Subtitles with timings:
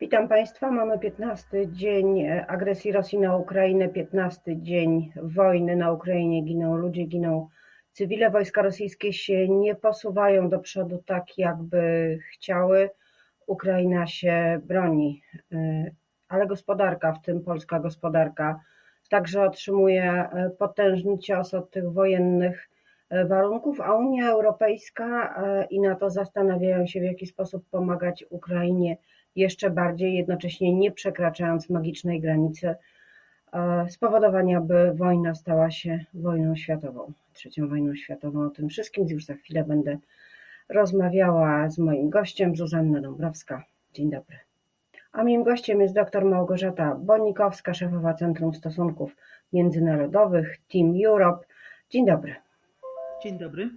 [0.00, 0.70] Witam Państwa.
[0.70, 6.42] Mamy 15 dzień agresji Rosji na Ukrainę, 15 dzień wojny na Ukrainie.
[6.42, 7.48] Giną ludzie, giną
[7.92, 8.30] cywile.
[8.30, 12.90] Wojska rosyjskie się nie posuwają do przodu tak, jakby chciały.
[13.46, 15.22] Ukraina się broni,
[16.28, 18.60] ale gospodarka, w tym polska gospodarka,
[19.10, 20.28] także otrzymuje
[20.58, 22.70] potężny cios od tych wojennych
[23.28, 28.96] warunków, a Unia Europejska i NATO zastanawiają się, w jaki sposób pomagać Ukrainie
[29.38, 32.74] jeszcze bardziej, jednocześnie nie przekraczając magicznej granicy
[33.88, 38.46] spowodowania, by wojna stała się wojną światową, trzecią wojną światową.
[38.46, 39.98] O tym wszystkim już za chwilę będę
[40.68, 43.64] rozmawiała z moim gościem, Zuzanna Dąbrowska.
[43.94, 44.36] Dzień dobry.
[45.12, 49.16] A moim gościem jest dr Małgorzata Bonikowska, szefowa Centrum Stosunków
[49.52, 51.46] Międzynarodowych Team Europe.
[51.90, 52.34] Dzień dobry.
[53.22, 53.70] Dzień dobry.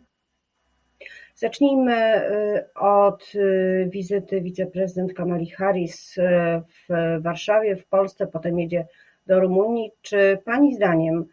[1.41, 6.21] Zacznijmy y, od y, wizyty wiceprezydent Kamali Harris y,
[6.67, 8.87] w Warszawie, w Polsce, potem jedzie
[9.27, 9.91] do Rumunii.
[10.01, 11.25] Czy Pani zdaniem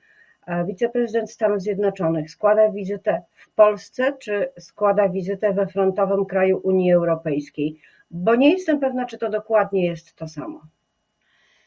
[0.67, 7.81] wiceprezydent Stanów Zjednoczonych składa wizytę w Polsce, czy składa wizytę we frontowym kraju Unii Europejskiej?
[8.11, 10.63] Bo nie jestem pewna, czy to dokładnie jest to samo.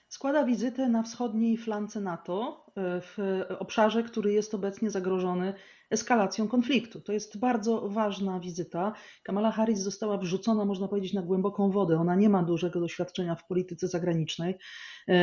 [0.07, 5.53] Składa wizytę na wschodniej flance NATO, w obszarze, który jest obecnie zagrożony
[5.91, 7.01] eskalacją konfliktu.
[7.01, 8.93] To jest bardzo ważna wizyta.
[9.23, 11.99] Kamala Harris została wrzucona, można powiedzieć, na głęboką wodę.
[11.99, 14.55] Ona nie ma dużego doświadczenia w polityce zagranicznej.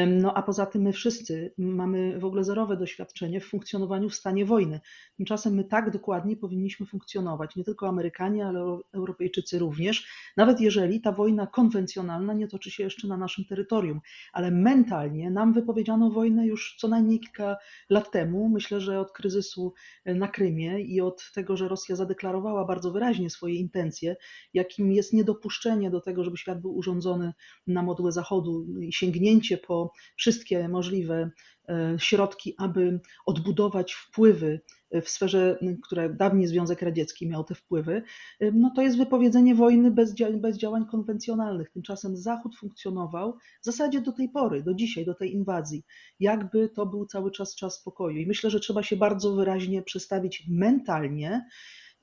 [0.06, 4.44] No a poza tym my wszyscy mamy w ogóle zerowe doświadczenie w funkcjonowaniu w stanie
[4.44, 4.80] wojny.
[5.16, 11.12] Tymczasem my tak dokładnie powinniśmy funkcjonować, nie tylko Amerykanie, ale Europejczycy również, nawet jeżeli ta
[11.12, 14.00] wojna konwencjonalna nie toczy się jeszcze na naszym terytorium.
[14.32, 17.56] Ale mentalnie nam wypowiedziano wojnę już co najmniej kilka
[17.90, 18.48] lat temu.
[18.48, 19.74] Myślę, że od kryzysu
[20.06, 24.16] na Krymie i od tego, że Rosja zadeklarowała bardzo wyraźnie swoje intencje,
[24.54, 27.32] jakim jest niedopuszczenie do tego, żeby świat był urządzony
[27.66, 31.30] na modłę Zachodu i sięgnięcie po wszystkie możliwe
[31.98, 34.60] środki, aby odbudować wpływy
[35.02, 38.02] w sferze, które dawniej Związek Radziecki miał te wpływy,
[38.52, 41.70] no to jest wypowiedzenie wojny bez, bez działań konwencjonalnych.
[41.70, 45.84] Tymczasem Zachód funkcjonował w zasadzie do tej pory, do dzisiaj, do tej inwazji,
[46.20, 48.18] jakby to był cały czas czas spokoju.
[48.18, 51.46] I myślę, że trzeba się bardzo wyraźnie przestawić mentalnie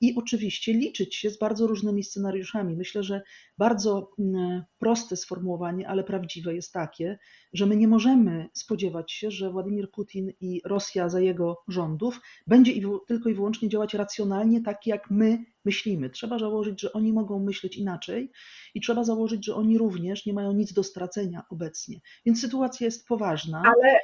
[0.00, 2.76] i oczywiście liczyć się z bardzo różnymi scenariuszami.
[2.76, 3.22] Myślę, że
[3.58, 7.18] bardzo mm, proste sformułowanie, ale prawdziwe jest takie,
[7.52, 12.72] że my nie możemy spodziewać się, że Władimir Putin i Rosja za jego rządów będzie
[13.06, 16.10] tylko i wyłącznie działać racjonalnie, tak jak my myślimy.
[16.10, 18.30] Trzeba założyć, że oni mogą myśleć inaczej
[18.74, 22.00] i trzeba założyć, że oni również nie mają nic do stracenia obecnie.
[22.26, 23.62] Więc sytuacja jest poważna.
[23.64, 24.00] Ale,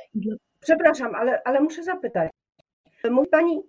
[0.60, 2.30] przepraszam, ale, ale muszę zapytać.
[3.10, 3.62] Mówi Pani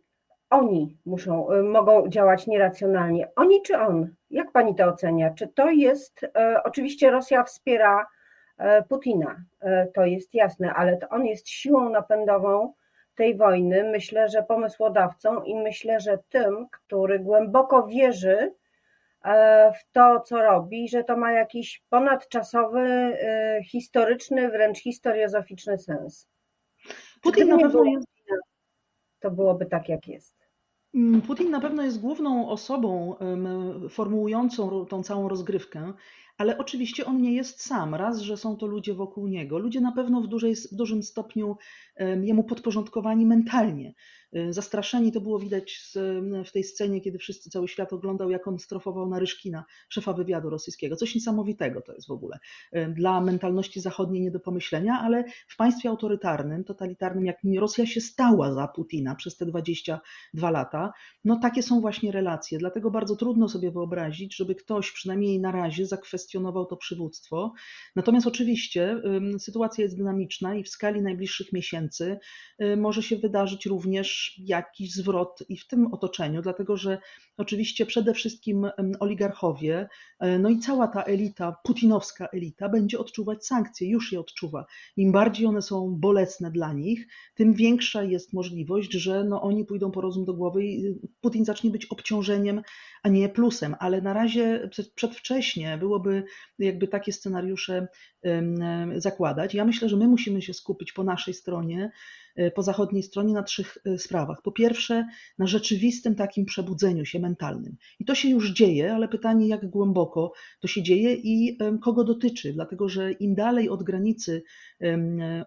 [0.50, 3.28] oni muszą, y, mogą działać nieracjonalnie.
[3.36, 4.16] Oni czy on?
[4.30, 5.34] Jak pani to ocenia?
[5.34, 8.08] Czy to jest, e, oczywiście Rosja wspiera
[8.58, 9.44] e, Putina,
[9.94, 12.74] to jest jasne, ale to on jest siłą napędową
[13.16, 13.84] tej wojny.
[13.84, 18.54] Myślę, że pomysłodawcą i myślę, że tym, który głęboko wierzy
[19.80, 23.18] w to, co robi, że to ma jakiś ponadczasowy,
[23.66, 26.28] historyczny, wręcz historiozoficzny sens.
[27.22, 28.13] Putin na pewno jest
[29.24, 30.48] to byłoby tak, jak jest.
[30.96, 33.16] Mm, Putin na pewno jest główną osobą
[33.90, 35.94] formułującą tą całą rozgrywkę,
[36.44, 37.96] ale oczywiście on nie jest sam.
[37.96, 39.58] Raz, że są to ludzie wokół niego.
[39.58, 41.58] Ludzie na pewno w, dużej, w dużym stopniu
[42.22, 43.94] jemu podporządkowani mentalnie.
[44.36, 45.94] Y, zastraszeni to było widać
[46.46, 50.50] w tej scenie, kiedy wszyscy, cały świat oglądał, jak on strofował na Ryszkina, szefa wywiadu
[50.50, 50.96] rosyjskiego.
[50.96, 52.40] Coś niesamowitego to jest w ogóle.
[52.76, 58.02] Y, dla mentalności zachodniej nie do pomyślenia, ale w państwie autorytarnym, totalitarnym, jak Rosja się
[58.02, 60.94] stała za Putina przez te 22 lata,
[61.26, 62.60] no takie są właśnie relacje.
[62.60, 66.33] Dlatego bardzo trudno sobie wyobrazić, żeby ktoś przynajmniej na razie zakwestionował
[66.70, 67.54] to przywództwo.
[67.96, 69.02] Natomiast oczywiście
[69.40, 72.20] sytuacja jest dynamiczna i w skali najbliższych miesięcy
[72.62, 76.98] y, może się wydarzyć również jakiś zwrot i w tym otoczeniu, dlatego że
[77.38, 78.68] oczywiście przede wszystkim
[79.00, 79.88] oligarchowie,
[80.20, 84.66] e, no i cała ta elita, putinowska elita, będzie odczuwać sankcje, już je odczuwa.
[84.98, 89.92] Im bardziej one są bolesne dla nich, tym większa jest możliwość, że no oni pójdą
[89.92, 92.62] po rozum do głowy i Putin zacznie być obciążeniem,
[93.04, 93.76] a nie plusem.
[93.80, 96.13] Ale na razie przedwcześnie byłoby
[96.60, 97.88] jakby takie scenariusze
[98.96, 99.54] zakładać.
[99.54, 101.92] Ja myślę, że my musimy się skupić po naszej stronie
[102.36, 104.42] e, po zachodniej stronie na trzech e, sprawach.
[104.42, 105.08] Po pierwsze,
[105.38, 107.76] na rzeczywistym takim przebudzeniu się mentalnym.
[108.00, 112.54] I to się już dzieje, ale pytanie, jak głęboko to się dzieje i kogo dotyczy,
[112.54, 114.44] dlatego że im dalej od granicy,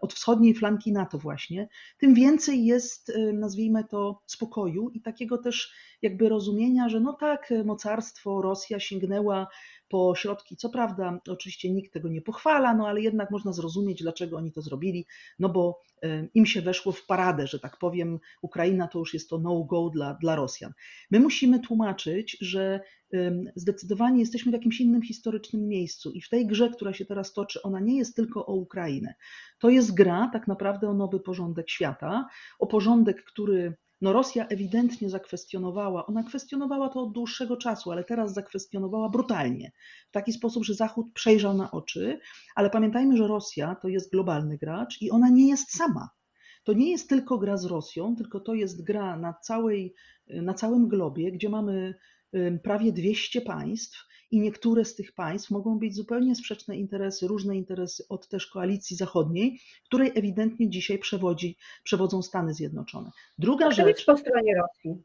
[0.01, 1.69] od wschodniej flanki NATO właśnie,
[1.99, 8.43] tym więcej jest, nazwijmy to, spokoju i takiego też jakby rozumienia, że no tak, mocarstwo,
[8.43, 9.47] Rosja sięgnęła
[9.89, 10.57] po środki.
[10.57, 14.63] Co prawda, oczywiście nikt tego nie pochwala, no ale jednak można zrozumieć, dlaczego oni to
[14.63, 15.07] zrobili,
[15.39, 15.83] no bo
[16.35, 20.15] im się weszło w paradę, że tak powiem, Ukraina to już jest to no-go dla,
[20.15, 20.73] dla Rosjan.
[21.11, 22.81] My musimy tłumaczyć, że
[23.57, 27.63] zdecydowanie jesteśmy w jakimś innym historycznym miejscu i w tej grze, która się teraz toczy,
[27.63, 29.15] ona nie jest tylko o Ukrainę.
[29.59, 32.29] To jest gra tak naprawdę o nowy porządek świata,
[32.59, 38.35] o porządek, który no Rosja ewidentnie zakwestionowała, ona kwestionowała to od dłuższego czasu, ale teraz
[38.35, 39.73] zakwestionowała brutalnie,
[40.09, 42.19] w taki sposób, że Zachód przejrzał na oczy,
[42.55, 46.09] ale pamiętajmy, że Rosja to jest globalny gracz i ona nie jest sama.
[46.65, 49.95] To nie jest tylko gra z Rosją, tylko to jest gra na, całej,
[50.27, 51.95] na całym globie, gdzie mamy
[52.63, 58.05] prawie 200 państw i niektóre z tych państw mogą być zupełnie sprzeczne interesy, różne interesy
[58.09, 63.11] od też koalicji zachodniej, której ewidentnie dzisiaj przewodzi, przewodzą Stany Zjednoczone.
[63.39, 63.87] Druga Kto rzecz.
[63.87, 65.03] jest po stronie Rosji?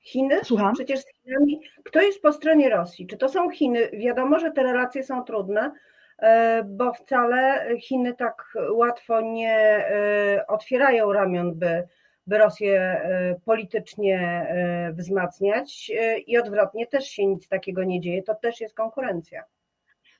[0.00, 0.40] Chiny?
[0.44, 0.74] Słucham?
[0.74, 1.60] Przecież z Chinami.
[1.84, 3.06] Kto jest po stronie Rosji?
[3.06, 3.90] Czy to są Chiny?
[3.90, 5.72] Wiadomo, że te relacje są trudne,
[6.18, 11.88] e, bo wcale Chiny tak łatwo nie e, otwierają ramion, by
[12.26, 18.22] by Rosję e, politycznie e, wzmacniać e, i odwrotnie też się nic takiego nie dzieje,
[18.22, 19.44] to też jest konkurencja.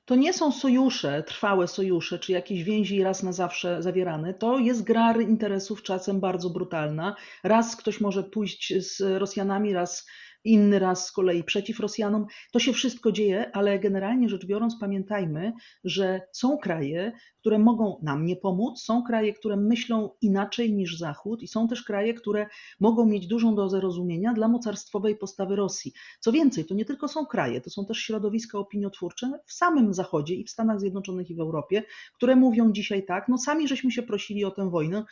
[0.05, 4.33] To nie są sojusze, trwałe sojusze, czy jakieś więzi raz na zawsze zawierane.
[4.33, 7.15] To jest gra interesów czasem bardzo brutalna.
[7.43, 10.07] Raz ktoś może pójść z Rosjanami, raz
[10.43, 12.25] inny raz z kolei przeciw Rosjanom.
[12.51, 15.53] To się wszystko dzieje, ale generalnie rzecz biorąc, pamiętajmy,
[15.83, 21.43] że są kraje, które mogą nam nie pomóc, są kraje, które myślą inaczej niż Zachód
[21.43, 22.47] i są też kraje, które
[22.79, 25.93] mogą mieć dużą dozę rozumienia dla mocarstwowej postawy Rosji.
[26.19, 30.35] Co więcej, to nie tylko są kraje, to są też środowiska opiniotwórcze w samym Zachodzie
[30.35, 34.03] i w Stanach Zjednoczonych i w Europie, które mówią dzisiaj tak, no sami żeśmy się
[34.03, 35.03] prosili o tę wojnę.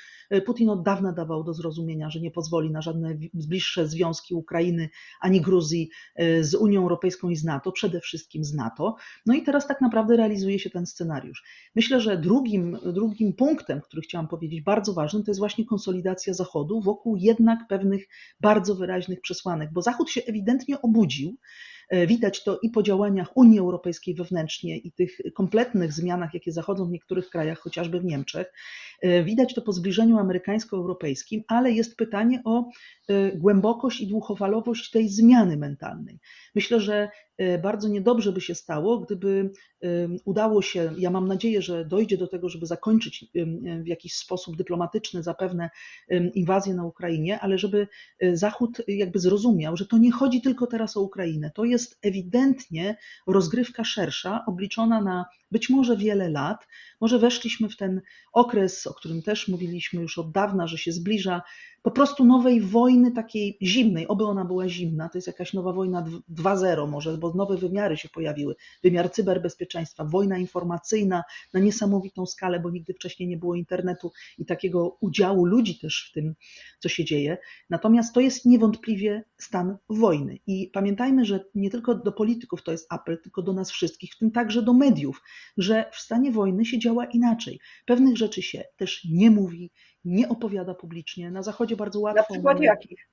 [0.45, 4.89] Putin od dawna dawał do zrozumienia, że nie pozwoli na żadne bliższe związki Ukrainy
[5.21, 8.95] ani Gruzji e, z Unią Europejską i z NATO, przede wszystkim z NATO.
[9.25, 11.44] No i teraz tak naprawdę realizuje się ten scenariusz.
[11.75, 16.81] Myślę, że drugim, drugim punktem, który chciałam powiedzieć, bardzo ważnym, to jest właśnie konsolidacja Zachodu
[16.81, 18.07] wokół jednak pewnych
[18.39, 21.38] bardzo wyraźnych przesłanek, bo Zachód się ewidentnie obudził.
[21.91, 26.85] E, widać to i po działaniach Unii Europejskiej wewnętrznie i tych kompletnych zmianach, jakie zachodzą
[26.85, 28.53] w niektórych krajach, chociażby w Niemczech.
[29.01, 32.69] E, widać to po zbliżeniu amerykańsko-europejskim, ale jest pytanie o
[33.07, 36.19] e, głębokość i długofalowość tej zmiany mentalnej.
[36.55, 37.09] Myślę, że
[37.61, 39.51] bardzo niedobrze by się stało, gdyby
[40.25, 43.25] udało się, ja mam nadzieję, że dojdzie do tego, żeby zakończyć
[43.83, 45.69] w jakiś sposób dyplomatyczny zapewne
[46.33, 47.88] inwazję na Ukrainie, ale żeby
[48.33, 51.51] Zachód jakby zrozumiał, że to nie chodzi tylko teraz o Ukrainę.
[51.55, 52.97] To jest ewidentnie
[53.27, 56.67] rozgrywka szersza, obliczona na być może wiele lat.
[57.01, 58.01] Może weszliśmy w ten
[58.33, 61.42] okres, o którym też mówiliśmy już od dawna, że się zbliża
[61.81, 66.06] po prostu nowej wojny takiej zimnej, oby ona była zimna, to jest jakaś nowa wojna
[66.30, 72.69] 2.0 może, bo nowe wymiary się pojawiły, wymiar cyberbezpieczeństwa, wojna informacyjna na niesamowitą skalę, bo
[72.69, 76.36] nigdy wcześniej nie było internetu i takiego udziału ludzi też w tym,
[76.80, 77.38] co się dzieje.
[77.69, 80.39] Natomiast to jest niewątpliwie stan wojny.
[80.47, 84.18] I pamiętajmy, że nie tylko do polityków to jest apel, tylko do nas wszystkich, w
[84.18, 85.21] tym także do mediów,
[85.57, 87.59] że w stanie wojny się działa inaczej.
[87.85, 89.71] Pewnych rzeczy się też nie mówi,
[90.05, 91.31] nie opowiada publicznie.
[91.31, 92.19] Na Zachodzie bardzo łatwo.
[92.19, 92.65] Na przykład mamy...
[92.65, 93.07] jakich?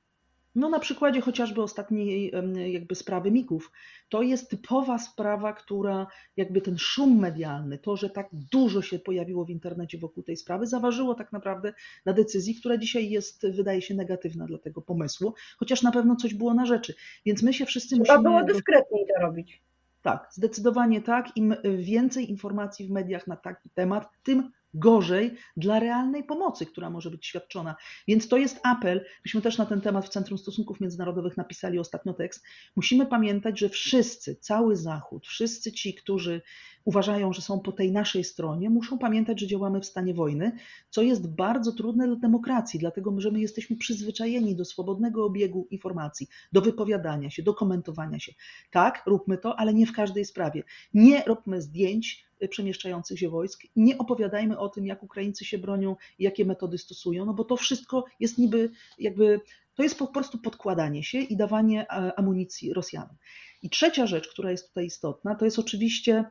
[0.54, 2.32] No na przykładzie chociażby ostatniej
[2.72, 3.72] jakby sprawy Mików.
[4.08, 9.44] To jest typowa sprawa, która jakby ten szum medialny, to, że tak dużo się pojawiło
[9.44, 11.72] w internecie wokół tej sprawy, zaważyło tak naprawdę
[12.04, 16.34] na decyzji, która dzisiaj jest, wydaje się, negatywna dla tego pomysłu, chociaż na pewno coś
[16.34, 16.94] było na rzeczy.
[17.26, 18.28] Więc my się wszyscy Trzeba musimy...
[18.30, 19.62] Było dyskretniej to robić.
[20.02, 21.36] Tak, zdecydowanie tak.
[21.36, 27.10] Im więcej informacji w mediach na taki temat, tym gorzej dla realnej pomocy, która może
[27.10, 27.76] być świadczona.
[28.08, 29.04] Więc to jest apel.
[29.24, 32.44] Myśmy też na ten temat w Centrum Stosunków Międzynarodowych napisali ostatnio tekst.
[32.76, 36.42] Musimy pamiętać, że wszyscy, cały Zachód, wszyscy ci, którzy
[36.84, 40.52] uważają, że są po tej naszej stronie, muszą pamiętać, że działamy w stanie wojny,
[40.90, 46.26] co jest bardzo trudne dla demokracji, dlatego że my jesteśmy przyzwyczajeni do swobodnego obiegu informacji,
[46.52, 48.32] do wypowiadania się, do komentowania się.
[48.70, 50.62] Tak, róbmy to, ale nie w każdej sprawie.
[50.94, 53.62] Nie róbmy zdjęć przemieszczających się wojsk.
[53.76, 58.04] Nie opowiadajmy o tym, jak Ukraińcy się bronią, jakie metody stosują, no bo to wszystko
[58.20, 59.40] jest niby jakby,
[59.74, 63.16] to jest po prostu podkładanie się i dawanie amunicji Rosjanom.
[63.62, 66.24] I trzecia rzecz, która jest tutaj istotna, to jest oczywiście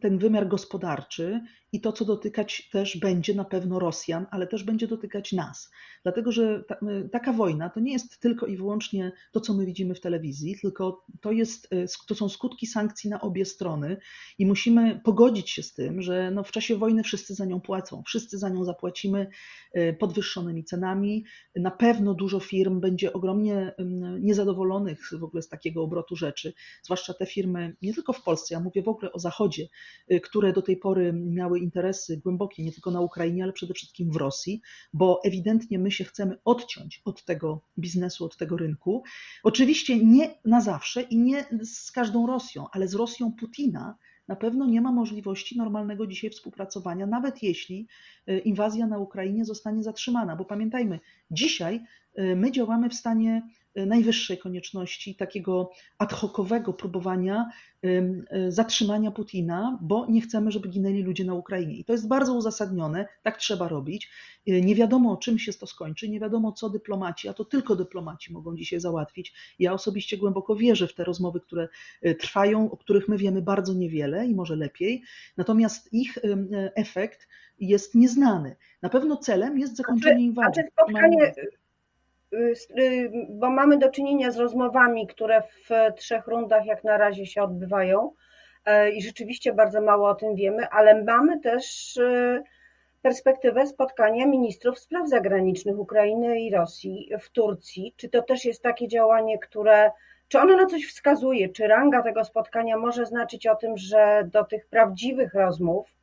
[0.00, 1.40] ten wymiar gospodarczy
[1.72, 5.70] i to, co dotykać też będzie na pewno Rosjan, ale też będzie dotykać nas.
[6.02, 6.76] Dlatego, że ta,
[7.12, 11.04] taka wojna to nie jest tylko i wyłącznie to, co my widzimy w telewizji, tylko
[11.20, 11.70] to, jest,
[12.08, 13.96] to są skutki sankcji na obie strony
[14.38, 18.02] i musimy pogodzić się z tym, że no w czasie wojny wszyscy za nią płacą,
[18.06, 19.26] wszyscy za nią zapłacimy
[19.98, 21.24] podwyższonymi cenami.
[21.56, 23.74] Na pewno dużo firm będzie ogromnie
[24.20, 28.60] niezadowolonych w ogóle z takiego obrotu rzeczy, zwłaszcza te firmy, nie tylko w Polsce, ja
[28.60, 29.68] mówię w ogóle o Zachodzie,
[30.12, 34.12] y, które do tej pory miały interesy głębokie nie tylko na Ukrainie, ale przede wszystkim
[34.12, 34.60] w Rosji,
[34.92, 39.02] bo ewidentnie my się chcemy odciąć od tego biznesu, od tego rynku.
[39.42, 43.96] Oczywiście nie na zawsze i nie z każdą Rosją, ale z Rosją Putina
[44.30, 47.86] na pewno nie ma możliwości normalnego dzisiaj współpracowania, nawet jeśli
[48.28, 51.80] y, inwazja na Ukrainie zostanie zatrzymana, bo pamiętajmy, dzisiaj
[52.18, 53.42] y, my działamy w stanie
[53.76, 57.50] najwyższej konieczności, takiego ad hocowego próbowania
[57.84, 61.76] y, zatrzymania Putina, bo nie chcemy, żeby ginęli ludzie na Ukrainie.
[61.76, 64.10] I to jest bardzo uzasadnione, tak trzeba robić.
[64.48, 68.32] Y, nie wiadomo, czym się to skończy, nie wiadomo, co dyplomaci, a to tylko dyplomaci
[68.32, 69.34] mogą dzisiaj załatwić.
[69.58, 71.68] Ja osobiście głęboko wierzę w te rozmowy, które
[72.18, 75.02] trwają, o których my wiemy bardzo niewiele i może lepiej,
[75.36, 76.18] natomiast ich
[76.74, 77.28] efekt
[77.60, 78.56] jest nieznany.
[78.82, 80.62] Na pewno celem jest zakończenie inwazji.
[80.62, 81.59] A czy spotkanie Y, y,
[83.28, 88.12] bo mamy do czynienia z rozmowami, które w trzech rundach jak na razie się odbywają
[88.64, 92.42] e, i rzeczywiście bardzo mało o tym wiemy, ale mamy też y,
[93.02, 97.94] perspektywę spotkania ministrów spraw zagranicznych Ukrainy i Rosji w Turcji.
[97.96, 99.90] Czy to też jest takie działanie, które,
[100.28, 101.48] czy ono na coś wskazuje?
[101.48, 105.99] Czy ranga tego spotkania może znaczyć o tym, że do tych prawdziwych rozmów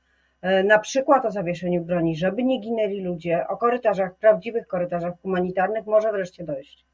[0.63, 6.12] na przykład o zawieszeniu broni, żeby nie ginęli ludzie, o korytarzach, prawdziwych korytarzach humanitarnych może
[6.12, 6.87] wreszcie dojść.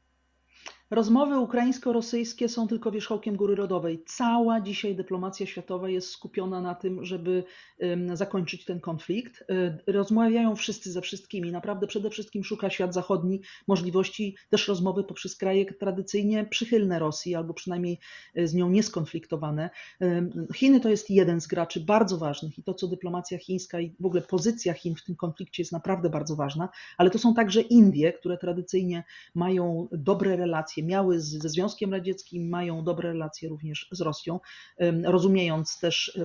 [0.90, 4.02] Rozmowy ukraińsko-rosyjskie są tylko wierzchołkiem góry rodowej.
[4.06, 7.44] Cała dzisiaj dyplomacja światowa jest skupiona na tym, żeby
[8.14, 9.44] zakończyć ten konflikt.
[9.50, 11.52] E, rozmawiają wszyscy ze wszystkimi.
[11.52, 17.54] Naprawdę przede wszystkim szuka świat zachodni możliwości też rozmowy poprzez kraje tradycyjnie przychylne Rosji, albo
[17.54, 17.98] przynajmniej
[18.34, 19.70] e, z nią nieskonfliktowane.
[20.54, 24.06] Chiny to jest jeden z graczy bardzo ważnych i to, co dyplomacja chińska i w
[24.06, 28.12] ogóle pozycja Chin w tym konflikcie jest naprawdę bardzo ważna, ale to są także Indie,
[28.12, 34.40] które tradycyjnie mają dobre relacje miały ze Związkiem Radzieckim, mają dobre relacje również z Rosją,
[35.04, 36.18] rozumiejąc też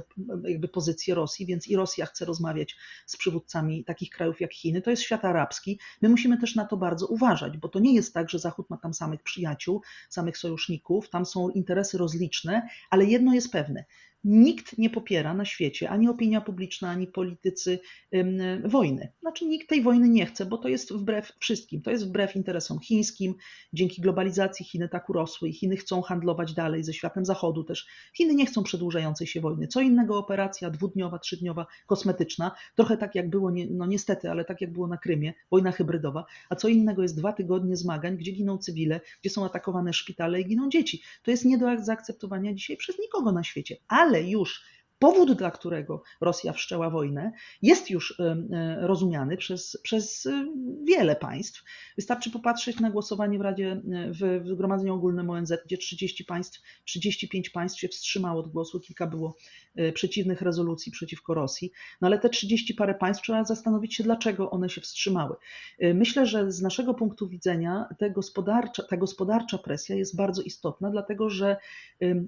[0.44, 2.76] jakby pozycję Rosji, więc i Rosja chce rozmawiać
[3.06, 4.82] z przywódcami takich krajów jak Chiny.
[4.82, 5.80] To jest świat arabski.
[6.02, 8.78] My musimy też na to bardzo uważać, bo to nie jest tak, że Zachód ma
[8.78, 13.86] tam samych przyjaciół, samych sojuszników, tam są interesy rozliczne, ale jedno jest pewne.
[14.24, 17.80] Nikt nie popiera na świecie, ani opinia publiczna, ani politycy
[18.66, 19.12] wojny.
[19.22, 21.82] Znaczy nikt tej wojny nie chce, bo to jest wbrew wszystkim.
[21.82, 23.36] To jest wbrew interesom chińskim.
[23.74, 27.88] Dzięki globalizacji Chiny tak urosły i Chiny chcą handlować dalej ze światem zachodu też.
[28.18, 29.68] Chiny nie chcą przedłużającej się wojny.
[29.68, 34.74] Co innego operacja dwudniowa, trzydniowa, kosmetyczna, trochę tak jak było, no niestety, ale tak jak
[34.74, 39.02] było na Krymie, wojna hybrydowa, a co innego jest dwa tygodnie zmagań, gdzie giną cywile,
[39.22, 41.02] gdzie są atakowane szpitale i giną dzieci.
[41.24, 43.78] To jest nie do zaakceptowania dzisiaj przez nikogo na świecie.
[43.88, 44.64] Ale ale już
[45.00, 48.38] powód, dla którego Rosja wszczęła wojnę, jest już e,
[48.88, 50.46] rozumiany przez, przez e,
[50.84, 51.64] wiele państw.
[51.96, 57.80] Wystarczy popatrzeć na głosowanie w Radzie, w, Zgromadzeniu Ogólnym ONZ, gdzie 30 państw, 35 państw
[57.80, 59.36] się wstrzymało od głosu, kilka było
[59.94, 64.70] przeciwnych rezolucji przeciwko Rosji, no ale te 30 parę państw trzeba zastanowić się, dlaczego one
[64.70, 65.36] się wstrzymały.
[65.94, 71.30] Myślę, że z naszego punktu widzenia ta gospodarcza, ta gospodarcza presja jest bardzo istotna, dlatego
[71.30, 71.58] że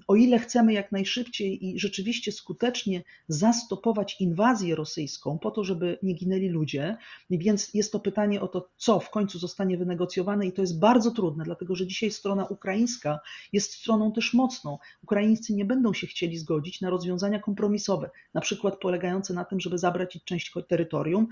[0.08, 5.98] o ile chcemy jak najszybciej i rzeczywiście skutecznie skutecznie zastopować inwazję rosyjską po to, żeby
[6.02, 6.96] nie ginęli ludzie.
[7.30, 11.10] Więc jest to pytanie o to, co w końcu zostanie wynegocjowane i to jest bardzo
[11.10, 13.20] trudne, dlatego że dzisiaj strona ukraińska
[13.52, 14.78] jest stroną też mocną.
[15.02, 19.78] Ukraińcy nie będą się chcieli zgodzić na rozwiązania kompromisowe, na przykład polegające na tym, żeby
[19.78, 21.26] zabrać część terytorium.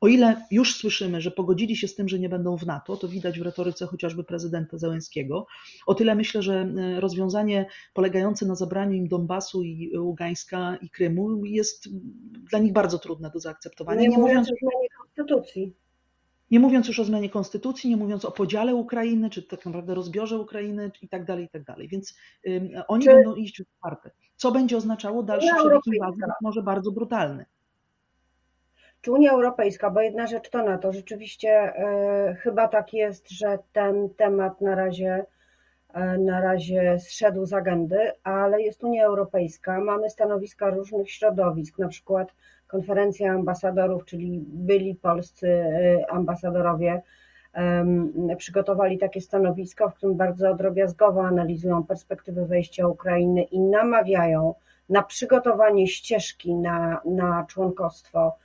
[0.00, 3.08] O ile już słyszymy, że pogodzili się z tym, że nie będą w NATO, to
[3.08, 5.46] widać w retoryce chociażby prezydenta Zełenskiego,
[5.86, 11.44] o tyle myślę, że e, rozwiązanie polegające na zabraniu im Donbasu i Ługańska i Krymu
[11.44, 11.88] jest
[12.50, 14.00] dla nich bardzo trudne do zaakceptowania.
[14.00, 15.74] Nie, nie mówiąc o zmianie konstytucji.
[16.50, 20.38] Nie mówiąc już o zmianie konstytucji, nie mówiąc o podziale Ukrainy, czy tak naprawdę rozbiorze
[20.38, 21.88] Ukrainy i tak dalej, i tak dalej.
[21.88, 22.16] Więc
[22.46, 23.10] um, oni czy...
[23.10, 24.10] będą iść w czwarte.
[24.36, 27.44] Co będzie oznaczało dalszy przebieg inwazji, może bardzo brutalny.
[29.00, 31.72] Czy Unia Europejska, bo jedna rzecz to na to, rzeczywiście
[32.30, 35.26] y, chyba tak jest, że ten temat na razie
[36.18, 42.34] na razie zszedł z agendy, ale jest Unia Europejska, mamy stanowiska różnych środowisk, na przykład
[42.66, 47.02] konferencja ambasadorów, czyli byli polscy e, ambasadorowie,
[48.36, 54.54] przygotowali takie stanowisko, w którym bardzo drobiazgowo analizują perspektywy wejścia Ukrainy i namawiają
[54.88, 58.36] na przygotowanie ścieżki na, na członkostwo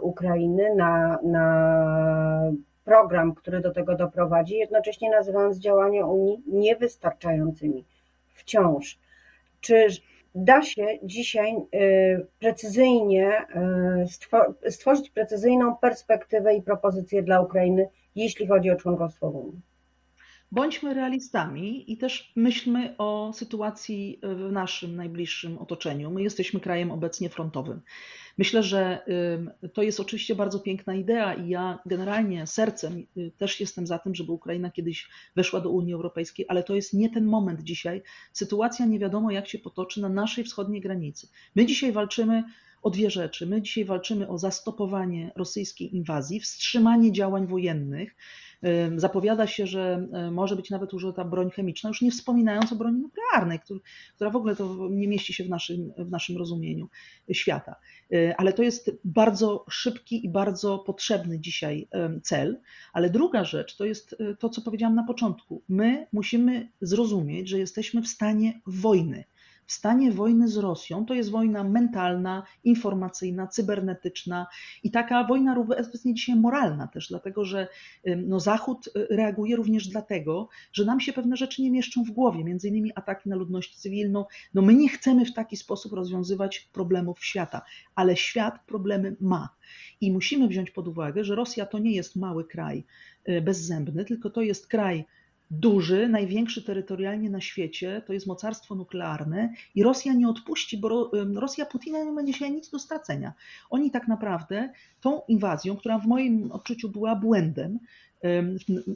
[0.00, 2.52] Ukrainy, na, na
[2.88, 7.84] program, który do tego doprowadzi, jednocześnie nazywając działania Unii niewystarczającymi
[8.34, 8.98] wciąż.
[9.60, 9.86] Czy
[10.34, 13.46] da się dzisiaj y, precyzyjnie
[14.66, 19.60] y, stworzyć precyzyjną perspektywę i propozycję dla Ukrainy, jeśli chodzi o członkostwo w Unii?
[20.52, 26.10] Bądźmy realistami i też myślmy o sytuacji w naszym najbliższym otoczeniu.
[26.10, 27.80] My jesteśmy krajem obecnie frontowym.
[28.38, 29.04] Myślę, że
[29.74, 34.14] to jest oczywiście bardzo piękna idea i ja generalnie sercem y, też jestem za tym,
[34.14, 38.02] żeby Ukraina kiedyś weszła do Unii Europejskiej, ale to jest nie ten moment dzisiaj.
[38.32, 41.28] Sytuacja nie wiadomo jak się potoczy na naszej wschodniej granicy.
[41.56, 42.44] My dzisiaj walczymy
[42.82, 43.46] o dwie rzeczy.
[43.46, 48.16] My dzisiaj walczymy o zastopowanie rosyjskiej inwazji, wstrzymanie działań wojennych
[48.96, 53.58] Zapowiada się, że może być nawet użyta broń chemiczna, już nie wspominając o broni nuklearnej,
[54.14, 56.88] która w ogóle to nie mieści się w naszym, w naszym rozumieniu
[57.32, 57.74] świata.
[58.12, 61.88] Y, ale to jest bardzo szybki i bardzo potrzebny dzisiaj
[62.22, 62.60] cel.
[62.92, 65.62] Ale druga rzecz to jest y, to, co powiedziałam na początku.
[65.68, 69.24] My musimy zrozumieć, że jesteśmy w stanie wojny
[69.68, 74.46] w stanie wojny z Rosją to jest wojna mentalna, informacyjna, cybernetyczna
[74.82, 77.68] i taka wojna obecnie dzisiaj moralna też, dlatego że
[78.16, 82.44] no, Zachód y, reaguje również dlatego, że nam się pewne rzeczy nie mieszczą w głowie,
[82.44, 84.24] między innymi ataki na ludność cywilną.
[84.54, 87.62] No my nie chcemy w taki sposób rozwiązywać problemów świata,
[87.94, 89.48] ale świat problemy ma.
[90.00, 92.84] I musimy wziąć pod uwagę, że Rosja to nie jest mały kraj
[93.28, 95.04] y, bezzębny, tylko to jest kraj
[95.50, 101.66] duży, największy terytorialnie na świecie, to jest mocarstwo nuklearne i Rosja nie odpuści, bo Rosja
[101.66, 103.32] Putina nie będzie się nic do stracenia.
[103.70, 107.78] Oni tak naprawdę tą inwazją, która w moim odczuciu była błędem,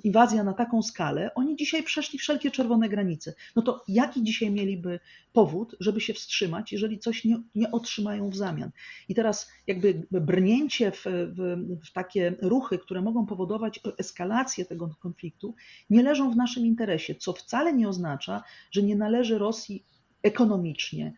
[0.04, 3.34] inwazja na taką skalę, oni dzisiaj przeszli wszelkie czerwone granice.
[3.56, 5.00] No to jaki dzisiaj mieliby
[5.32, 8.70] powód, żeby się wstrzymać, jeżeli coś nie, nie otrzymają w zamian?
[9.08, 15.54] I teraz jakby brnięcie w, w, w takie ruchy, które mogą powodować eskalację tego konfliktu,
[15.90, 19.84] nie leżą w naszym interesie, co wcale nie oznacza, że nie należy Rosji
[20.22, 21.12] ekonomicznie,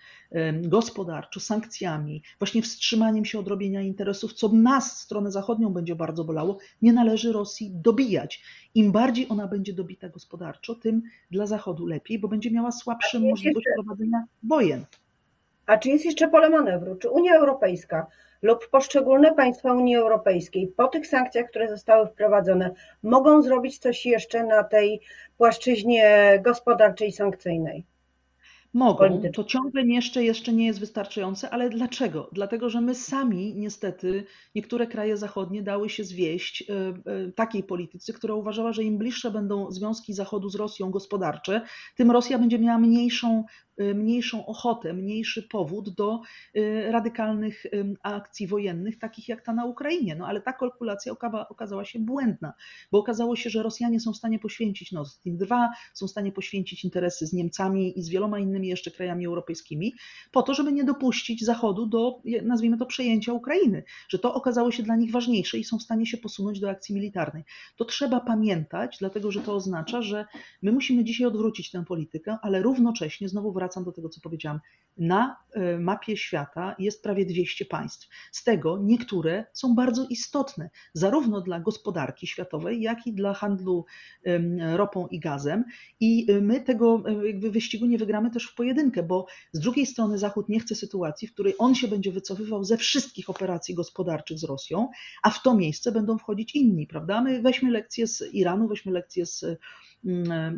[0.63, 6.59] gospodarczo, sankcjami, właśnie wstrzymaniem się od robienia interesów, co nas, stronę zachodnią, będzie bardzo bolało,
[6.83, 8.43] nie należy Rosji dobijać.
[8.75, 13.67] Im bardziej ona będzie dobita gospodarczo, tym dla Zachodu lepiej, bo będzie miała słabszą możliwość
[13.67, 13.83] jeszcze...
[13.83, 14.85] prowadzenia wojen.
[15.67, 16.97] A czy jest jeszcze pole manewru?
[16.97, 18.07] Czy Unia Europejska
[18.43, 22.71] lub poszczególne państwa Unii Europejskiej po tych sankcjach, które zostały wprowadzone,
[23.03, 25.01] mogą zrobić coś jeszcze na tej
[25.39, 27.85] płaszczyźnie gospodarczej sankcyjnej?
[28.75, 32.29] Mogą, to ciągle jeszcze, jeszcze nie jest wystarczające, ale dlaczego?
[32.33, 38.13] Dlatego, że my sami niestety, niektóre kraje zachodnie dały się zwieść e, e, takiej polityce,
[38.13, 41.61] która uważała, że im bliższe będą związki Zachodu z Rosją gospodarcze,
[41.97, 43.45] tym Rosja będzie miała mniejszą
[43.79, 46.21] mniejszą ochotę, mniejszy powód do
[46.57, 47.67] y, radykalnych
[48.03, 50.17] akcji wojennych, takich jak ta na Ukrainie.
[50.17, 51.13] No ale ta kalkulacja
[51.49, 52.53] okazała się błędna,
[52.93, 56.33] bo okazało się, że Rosjanie są w stanie poświęcić Nord Stream 2, są w stanie
[56.33, 59.95] poświęcić interesy z Niemcami i z wieloma innymi jeszcze krajami europejskimi,
[60.33, 64.83] po to, żeby nie dopuścić Zachodu do, nazwijmy to, przejęcia Ukrainy, że to okazało się
[64.83, 67.45] dla nich ważniejsze i są w stanie się posunąć do akcji militarnej.
[67.77, 70.27] To trzeba pamiętać, dlatego że to oznacza, że
[70.63, 74.61] my musimy dzisiaj odwrócić tę politykę, ale równocześnie znowu wracać wracam do tego, co powiedziałam,
[74.97, 78.09] na e, mapie świata jest prawie 200 państw.
[78.33, 83.85] Z tego niektóre są bardzo istotne, zarówno dla gospodarki światowej, jak i dla handlu
[84.77, 85.65] ropą i gazem.
[86.01, 89.87] I e, my tego e, jakby wyścigu nie wygramy też w pojedynkę, bo z drugiej
[89.87, 94.39] strony Zachód nie chce sytuacji, w której on się będzie wycofywał ze wszystkich operacji gospodarczych
[94.39, 94.89] z Rosją,
[95.23, 97.21] a w to miejsce będą wchodzić inni, prawda?
[97.21, 99.45] My weźmy lekcję z Iranu, weźmy lekcję z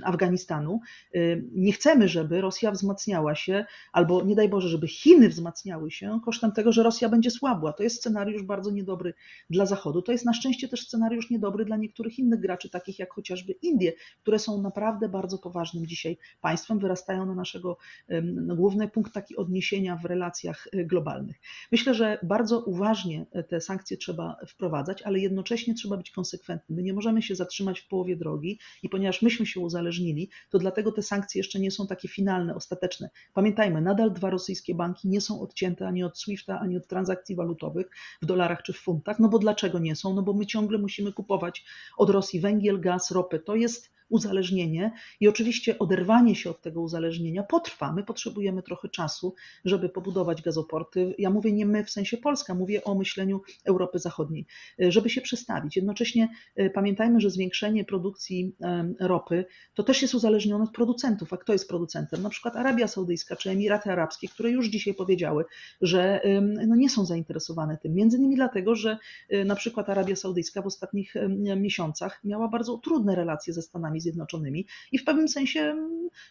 [0.05, 0.81] Afganistanu.
[1.15, 6.21] Y, nie chcemy, żeby Rosja wzmacniała się, albo nie daj Boże, żeby Chiny wzmacniały się
[6.25, 7.73] kosztem tego, że Rosja będzie słabła.
[7.73, 9.15] To jest scenariusz bardzo niedobry
[9.51, 10.03] dla Zachodu.
[10.03, 13.93] To jest na szczęście też scenariusz niedobry dla niektórych innych graczy, takich jak chociażby Indie,
[14.23, 17.77] które są naprawdę bardzo poważnym dzisiaj państwem, wyrastają na naszego
[18.23, 21.37] no, główny punkt taki odniesienia w relacjach y, globalnych.
[21.73, 26.77] Myślę, że bardzo uważnie te sankcje trzeba wprowadzać, ale jednocześnie trzeba być konsekwentnym.
[26.77, 30.59] My nie możemy się zatrzymać w połowie drogi i ponieważ myśmy myśmy się uzależnili, to
[30.59, 33.11] dlatego te sankcje jeszcze nie są takie finalne, ostateczne.
[33.35, 37.91] Pamiętajmy, nadal dwa rosyjskie banki nie są odcięte ani od SWIFT-a, ani od transakcji walutowych
[38.23, 39.19] w dolarach czy w funtach.
[39.19, 40.15] No bo dlaczego nie są?
[40.15, 41.65] No bo my ciągle musimy kupować
[41.97, 43.39] od Rosji węgiel, gaz, ropę.
[43.39, 47.93] To jest uzależnienie i oczywiście oderwanie się od tego uzależnienia potrwa.
[47.93, 51.15] My potrzebujemy trochę czasu, żeby pobudować gazoporty.
[51.19, 54.47] Ja mówię nie my w sensie Polska, mówię o myśleniu Europy Zachodniej,
[54.79, 55.77] żeby się przestawić.
[55.77, 56.29] Jednocześnie
[56.75, 58.57] pamiętajmy, że zwiększenie produkcji
[59.01, 61.33] ropy to też jest uzależnione od producentów.
[61.33, 62.23] A kto jest producentem?
[62.23, 65.45] Na przykład Arabia Saudyjska czy Emiraty Arabskie, które już dzisiaj powiedziały,
[65.81, 66.21] że
[66.67, 67.95] no nie są zainteresowane tym.
[67.95, 68.99] Między innymi dlatego, że
[69.45, 71.15] na przykład Arabia Saudyjska w ostatnich
[71.57, 75.77] miesiącach miała bardzo trudne relacje ze Stanami Zjednoczonymi i w pewnym sensie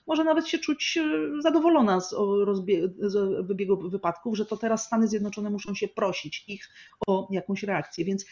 [0.08, 2.16] może nawet się czuć y, zadowolona z,
[3.00, 6.70] z wybiegu wypadków, że to teraz Stany Zjednoczone muszą się prosić ich
[7.08, 8.06] o jakąś reakcję.
[8.06, 8.26] Więc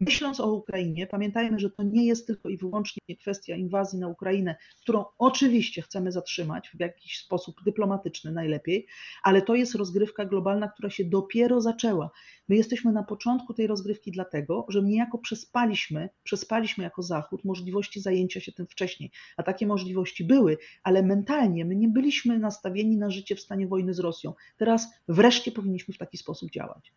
[0.00, 4.56] myśląc o Ukrainie, pamiętajmy, że to nie jest tylko i wyłącznie kwestia inwazji na Ukrainę,
[4.82, 8.86] którą oczywiście chcemy zatrzymać w jakiś sposób dyplomatyczny najlepiej,
[9.22, 12.10] ale to jest rozgrywka globalna, która się dopiero zaczęła.
[12.48, 18.40] My jesteśmy na początku tej rozgrywki dlatego, że niejako przespaliśmy, przespaliśmy jako Zachód możliwości zajęcia
[18.40, 23.36] się tym wcześniej, a takie możliwości były, ale mentalnie my nie byliśmy nastawieni na życie
[23.36, 24.32] w stanie wojny z Rosją.
[24.56, 26.92] Teraz wreszcie powinniśmy w taki sposób działać.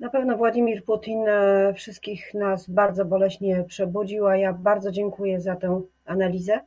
[0.00, 5.56] Na pewno Władimir Putin e, wszystkich nas bardzo boleśnie przebudził, a ja bardzo dziękuję za
[5.56, 6.60] tę analizę.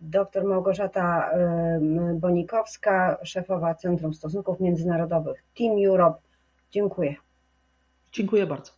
[0.00, 1.30] Doktor Małgorzata
[2.14, 6.18] Bonikowska, szefowa Centrum Stosunków Międzynarodowych Team Europe.
[6.70, 7.14] Dziękuję.
[8.12, 8.77] Dziękuję bardzo.